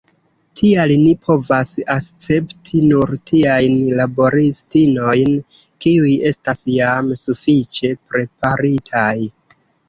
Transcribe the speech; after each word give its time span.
Tial 0.59 0.91
ni 0.99 1.09
povas 1.25 1.67
akcepti 1.95 2.81
nur 2.91 3.13
tiajn 3.31 3.75
laboristinojn, 3.99 5.37
kiuj 5.87 6.15
estas 6.31 6.65
jam 6.79 7.13
sufiĉe 7.27 7.93
preparitaj. 8.15 9.15